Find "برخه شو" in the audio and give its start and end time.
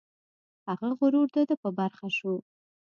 1.79-2.33